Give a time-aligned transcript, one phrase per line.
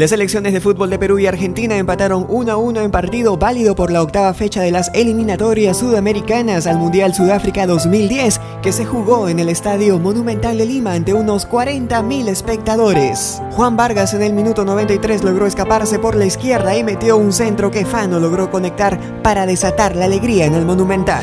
[0.00, 3.74] Las selecciones de fútbol de Perú y Argentina empataron 1 a 1 en partido válido
[3.74, 9.28] por la octava fecha de las eliminatorias sudamericanas al Mundial Sudáfrica 2010, que se jugó
[9.28, 13.42] en el Estadio Monumental de Lima ante unos 40.000 espectadores.
[13.50, 17.70] Juan Vargas en el minuto 93 logró escaparse por la izquierda y metió un centro
[17.70, 21.22] que Fano logró conectar para desatar la alegría en el Monumental.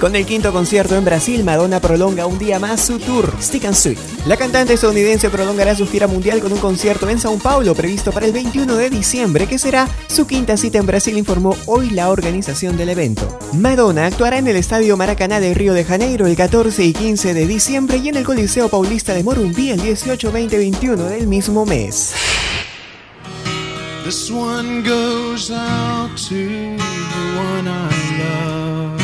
[0.00, 3.74] Con el quinto concierto en Brasil, Madonna prolonga un día más su tour Stick and
[3.74, 3.98] Sweet.
[4.26, 8.26] La cantante estadounidense prolongará su gira mundial con un concierto en Sao Paulo previsto para
[8.26, 12.76] el 21 de diciembre, que será su quinta cita en Brasil, informó hoy la organización
[12.76, 13.40] del evento.
[13.54, 17.46] Madonna actuará en el Estadio Maracaná de Río de Janeiro el 14 y 15 de
[17.48, 21.66] diciembre y en el Coliseo Paulista de Morumbí el 18, 20 y 21 del mismo
[21.66, 22.14] mes.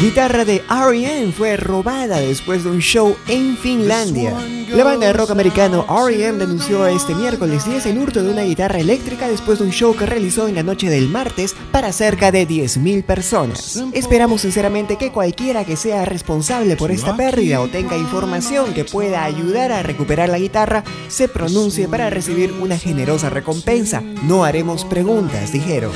[0.00, 1.32] Guitarra de R.E.M.
[1.32, 4.34] fue robada después de un show en Finlandia.
[4.68, 6.38] La banda de rock americano R.E.M.
[6.38, 10.04] denunció este miércoles 10 el hurto de una guitarra eléctrica después de un show que
[10.04, 13.82] realizó en la noche del martes para cerca de 10.000 personas.
[13.92, 19.24] Esperamos sinceramente que cualquiera que sea responsable por esta pérdida o tenga información que pueda
[19.24, 24.00] ayudar a recuperar la guitarra se pronuncie para recibir una generosa recompensa.
[24.00, 25.92] No haremos preguntas, dijeron.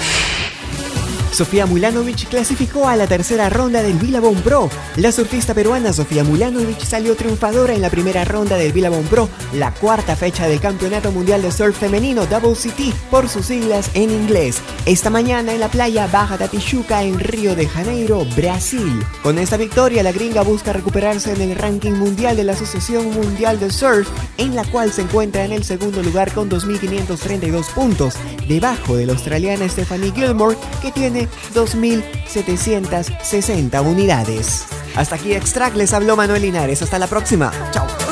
[1.38, 4.68] Sofía Mulanovic clasificó a la tercera ronda del Billabong Pro.
[4.96, 9.72] La surfista peruana Sofía Mulanovic salió triunfadora en la primera ronda del Billabong Pro, la
[9.72, 14.60] cuarta fecha del Campeonato Mundial de Surf Femenino WCT por sus siglas en inglés.
[14.84, 19.00] Esta mañana en la playa Baja Tijuca en Río de Janeiro, Brasil.
[19.22, 23.60] Con esta victoria la gringa busca recuperarse en el ranking mundial de la Asociación Mundial
[23.60, 28.14] de Surf, en la cual se encuentra en el segundo lugar con 2.532 puntos,
[28.48, 34.64] debajo de la australiana Stephanie Gilmore que tiene 2.760 unidades.
[34.96, 36.80] Hasta aquí Extract, les habló Manuel Linares.
[36.82, 37.52] Hasta la próxima.
[37.72, 38.07] Chao.